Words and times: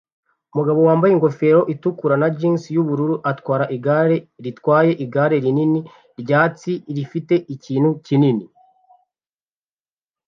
Umugabo 0.53 0.79
wambaye 0.87 1.11
ingofero 1.13 1.61
itukura 1.73 2.15
na 2.21 2.27
jans 2.37 2.63
yubururu 2.75 3.15
atwara 3.31 3.65
igare 3.75 4.17
ritwaye 4.43 4.91
igare 5.03 5.35
rinini 5.43 5.79
ryatsi 6.21 6.71
rifite 6.95 7.33
ikintu 7.53 7.89
kinini 8.05 8.29
imbere 8.33 8.53